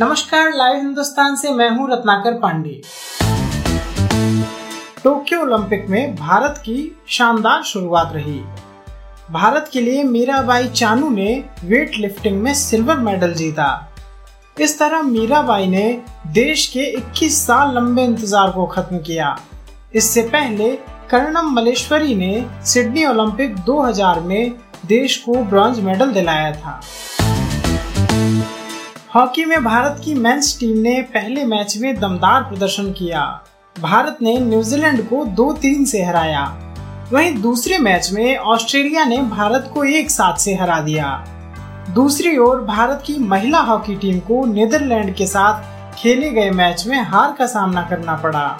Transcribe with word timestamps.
नमस्कार, 0.00 0.50
लाइव 0.56 0.76
हिंदुस्तान 0.76 1.34
से 1.36 1.50
मैं 1.52 1.68
हूँ 1.70 1.88
रत्नाकर 1.90 2.34
पांडे। 2.38 2.70
टोक्यो 5.02 5.40
ओलंपिक 5.40 5.84
में 5.90 6.14
भारत 6.16 6.58
की 6.58 6.76
शानदार 7.08 7.62
शुरुआत 7.62 8.12
रही। 8.14 8.38
भारत 9.30 9.68
के 9.72 9.80
लिए 9.80 10.04
मीराबाई 10.04 10.68
चानू 10.68 11.10
ने 11.10 11.44
वेट 11.64 11.98
लिफ्टिंग 11.98 12.40
में 12.42 12.52
सिल्वर 12.54 12.96
मेडल 12.98 13.34
जीता। 13.34 13.68
इस 14.60 14.78
तरह 14.78 15.02
मीराबाई 15.02 15.66
ने 15.66 15.86
देश 16.32 16.66
के 16.66 16.84
21 16.98 17.44
साल 17.46 17.74
लंबे 17.74 18.04
इंतज़ार 18.04 18.50
को 18.50 18.66
खत्म 18.66 18.98
किया। 18.98 19.36
इससे 19.94 20.22
पहले 20.28 20.72
कर्णम 21.10 21.52
मलेश्वरी 21.54 22.14
ने 22.14 22.46
सिडनी 22.64 23.04
ओलंपिक 23.06 23.56
2000 23.66 24.20
में 24.20 24.52
देश 24.86 25.16
को 25.16 25.42
ब्रॉन्ज 25.44 25.80
मेडल 25.80 26.12
दिलाया 26.12 26.52
था। 26.52 26.80
हॉकी 29.14 29.44
में 29.44 29.64
भारत 29.64 30.00
की 30.04 30.14
मेंस 30.14 30.60
टीम 30.60 30.78
ने 30.78 31.02
पहले 31.02 31.44
मैच 31.44 31.76
में 31.76 32.00
दमदार 32.00 32.42
प्रदर्शन 32.42 32.92
किया। 32.92 33.42
भारत 33.80 34.18
ने 34.22 34.38
न्यूजीलैंड 34.38 35.08
को 35.08 35.24
दो 35.24 35.52
तीन 35.52 35.84
से 35.84 36.02
हराया। 36.02 36.42
वहीं 37.12 37.42
दूसरे 37.42 37.78
मैच 37.78 38.10
में 38.12 38.36
ऑस्ट्रेलिया 38.36 39.04
ने 39.04 39.18
भारत 39.18 39.70
को 39.74 39.84
एक 39.84 40.10
साथ 40.10 40.36
से 40.36 40.54
हरा 40.54 40.80
दिया। 40.80 41.24
दूसरी 41.90 42.38
ओर 42.38 42.60
भारत 42.60 43.02
की 43.06 43.18
महिला 43.18 43.58
हॉकी 43.58 43.96
टीम 43.96 44.18
को 44.18 44.44
नीदरलैंड 44.46 45.14
के 45.14 45.26
साथ 45.26 45.62
खेले 45.98 46.30
गए 46.30 46.50
मैच 46.50 46.86
में 46.86 47.00
हार 47.00 47.34
का 47.38 47.46
सामना 47.46 47.82
करना 47.82 48.14
पड़ा। 48.16 48.58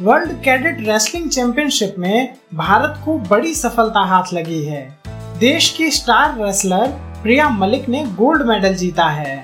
वर्ल्ड 0.00 0.32
कैडेट 0.44 0.88
रेसलिंग 0.88 1.30
चैंपियनशिप 1.30 1.94
में 1.98 2.34
भारत 2.54 3.00
को 3.04 3.18
बड़ी 3.18 3.54
सफलता 3.54 4.00
हाथ 4.00 4.32
लगी 4.32 4.64
है। 4.64 4.98
देश 5.38 5.70
की 5.70 5.90
स्टार 5.90 6.44
रेसलर 6.44 7.11
प्रिया 7.22 7.48
मलिक 7.48 7.88
ने 7.88 8.02
गोल्ड 8.04 8.42
मेडल 8.42 8.74
जीता 8.74 9.04
है। 9.04 9.36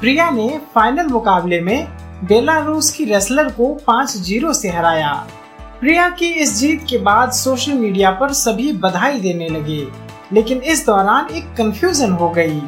प्रिया 0.00 0.30
ने 0.30 0.48
फाइनल 0.74 1.06
मुकाबले 1.06 1.60
में 1.60 1.86
बेलारूस 2.24 2.90
की 2.90 3.04
रेसलर 3.04 3.48
को 3.52 3.72
5-0 3.86 4.52
से 4.52 4.68
हराया। 4.68 5.12
प्रिया 5.80 6.08
की 6.10 6.28
इस 6.32 6.56
जीत 6.58 6.84
के 6.90 6.98
बाद 6.98 7.32
सोशल 7.32 7.72
मीडिया 7.72 8.10
पर 8.10 8.32
सभी 8.32 8.72
बधाई 8.72 9.20
देने 9.20 9.48
लगे, 9.48 9.86
लेकिन 10.32 10.58
इस 10.58 10.86
दौरान 10.86 11.30
एक 11.30 11.52
कंफ्यूजन 11.56 12.12
हो 12.12 12.28
गई। 12.30 12.60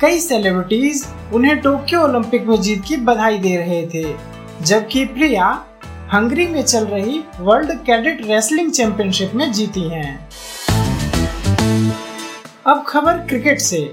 कई 0.00 0.20
सेलिब्रिटीज 0.20 1.04
उन्हें 1.32 1.58
टोक्यो 1.58 2.00
ओलंपिक 2.00 2.46
में 2.46 2.60
जीत 2.60 2.84
की 2.84 2.96
बधाई 2.96 3.38
दे 3.38 3.56
रहे 3.56 3.86
थे, 3.86 4.14
जबकि 4.62 5.04
प्रिया 5.04 5.64
हंगरी 6.12 6.46
में 6.46 6.62
चल 6.62 6.86
रही 6.86 7.22
वर्ल्ड 7.40 7.78
कैडेट 7.86 8.26
रेसलिंग 8.26 8.70
चैंपियनशिप 8.72 9.34
में 9.34 9.50
जीती 9.52 9.88
हैं। 9.88 10.29
अब 12.66 12.84
खबर 12.88 13.12
क्रिकेट 13.12 13.60
से। 13.60 13.92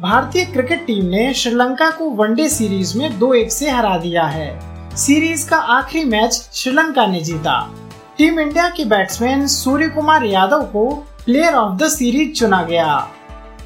भारतीय 0.00 0.44
क्रिकेट 0.44 0.86
टीम 0.86 1.04
ने 1.04 1.34
श्रीलंका 1.34 1.90
को 1.90 2.10
वनडे 2.10 2.48
सीरीज़ 2.48 2.98
में 2.98 3.18
दो 3.18 3.34
एक 3.34 3.52
से 3.52 3.70
हरा 3.70 3.98
दिया 3.98 4.24
है। 4.24 4.60
सीरीज़ 4.96 5.48
का 5.48 5.56
आखिरी 5.56 6.04
मैच 6.04 6.32
श्रीलंका 6.32 7.06
ने 7.06 7.20
जीता। 7.20 7.74
टीम 8.18 8.40
इंडिया 8.40 8.68
के 8.68 8.84
बैट्समैन 8.84 9.46
सूर्य 9.46 9.88
कुमार 9.88 10.24
यादव 10.24 10.62
को 10.62 10.94
प्लेयर 11.24 11.54
ऑफ़ 11.54 11.78
द 11.78 11.88
सीरीज़ 11.88 12.32
चुना 12.32 12.62
गया। 12.62 13.08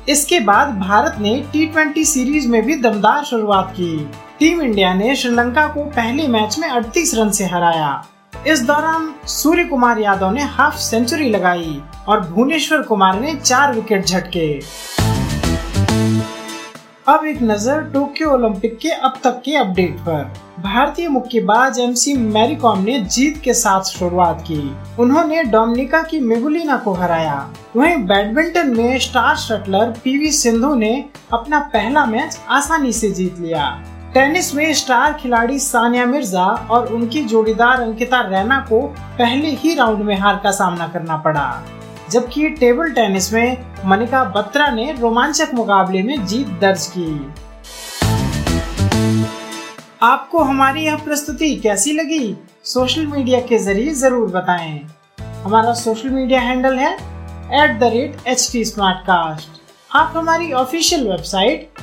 इसके 0.09 0.41
बाद 0.41 0.69
भारत 0.69 1.17
ने 1.19 1.45
टी 1.53 2.05
सीरीज़ 2.05 2.49
में 2.49 2.63
भी 2.63 2.77
दमदार 2.77 3.25
शुरुआत 3.25 3.73
की। 3.73 4.11
टीम 4.39 4.63
इंडिया 4.63 4.95
ने 4.95 5.17
श्रीलंका 5.17 5.67
को 5.67 5.85
पहले 5.85 6.29
मैच 6.29 6.59
में 6.59 6.69
38 6.69 7.15
रन 7.15 7.31
से 7.31 7.45
हराया। 7.45 8.07
इस 8.33 8.63
दौरान 8.63 9.09
सूर्य 9.27 9.65
कुमार 9.65 9.99
यादव 9.99 10.31
ने 10.31 10.43
हाफ़ 10.43 10.77
सेंचुरी 10.77 11.29
लगाई 11.31 11.81
और 12.09 12.21
भुवनेश्वर 12.21 12.83
कुमार 12.83 13.21
ने 13.21 13.35
चार 13.35 13.73
विकेट 13.75 14.07
झटके। 14.07 14.49
अब 17.09 17.25
एक 17.27 17.43
नज़र 17.43 17.83
टोक्यो 17.93 18.31
ओलंपिक 18.31 18.79
के 18.79 18.91
अब 18.91 19.19
तक 19.25 19.43
के 19.45 19.57
अपडेट 19.57 19.99
पर। 19.99 20.23
भारतीय 20.63 21.09
मुक्केबाज 21.09 21.79
एमसी 21.79 22.15
मैरी 22.15 22.57
कॉम 22.57 22.83
ने 22.85 22.99
जीत 23.01 23.41
के 23.45 23.55
साथ 23.55 23.91
शुरुआत 23.91 24.45
की। 24.51 24.61
उन्होंने 24.99 25.43
डोमिनिका 25.45 26.03
की 26.03 26.21
मेगुलिना 26.21 26.77
को 26.77 26.93
हराया। 26.93 27.39
वहीं 27.77 27.97
बैडमिंटन 28.07 28.75
में 28.77 28.99
स्टार 28.99 29.37
शटलर 29.37 29.95
पीवी 30.05 30.31
सिंधु 30.33 30.75
ने 30.75 30.93
अपना 31.33 31.59
पहला 31.75 32.05
मैच 32.07 32.39
आसानी 32.49 32.93
से 32.93 33.11
जीत 33.11 33.39
लिया। 33.39 33.71
टेनिस 34.15 34.55
में 34.55 34.73
स्टार 34.75 35.13
खिलाड़ी 35.13 35.59
सानिया 35.59 36.05
मिर्ज़ा 36.07 36.45
और 36.71 36.87
उनकी 36.87 37.23
जोड़ीदार 37.25 37.81
अंकिता 37.81 38.21
रैना 38.21 38.59
को 38.69 38.81
पहले 39.19 39.51
ही 39.51 39.75
राउंड 39.75 40.03
में 40.05 40.15
हार 40.19 40.41
का 40.45 40.51
सामना 40.51 40.89
करना 40.89 41.17
पड़ा, 41.17 41.63
जबकि 42.11 42.49
टेबल 42.51 42.91
टेनिस 42.91 43.33
में 43.33 43.65
मनिका 43.85 44.25
बत्रा 44.25 44.67
ने 44.71 44.91
रोमांचक 44.93 45.55
मुकाबले 45.55 46.03
में 46.03 46.27
जीत 46.27 46.49
दर्ज 46.61 46.87
की 46.97 47.33
आपको 50.03 50.39
हमारी 50.39 50.85
यह 50.85 50.97
प्रस्तुति 50.97 51.55
कैसी 51.57 51.93
लगी, 51.93 52.37
सोशल 52.65 53.07
मीडिया 53.07 53.41
के 53.41 53.59
ज़रिए 53.59 53.95
ज़रूर 53.95 54.29
बताएँ। 54.31 54.81
हमारा 55.45 55.73
सोशल 55.75 56.09
मीडिया 56.09 56.41
हैंडल 56.41 56.79
है 56.79 56.93
एट 57.63 57.79
आप 59.91 60.13
हमारी 60.17 60.53
ऑफिशियल 60.53 61.09
वेबसाइट 61.09 61.70